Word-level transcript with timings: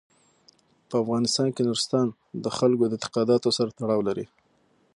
په 0.89 0.95
افغانستان 1.03 1.47
کې 1.55 1.61
نورستان 1.67 2.07
د 2.43 2.45
خلکو 2.57 2.83
د 2.87 2.93
اعتقاداتو 2.97 3.49
سره 3.57 3.73
تړاو 3.79 4.01
لري. 4.07 4.25